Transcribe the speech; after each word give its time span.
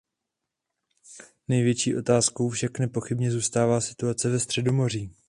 Největší 1.47 1.95
otázkou 1.97 2.49
však 2.49 2.79
nepochybně 2.79 3.31
zůstává 3.31 3.81
situace 3.81 4.29
ve 4.29 4.39
Středomoří. 4.39 5.13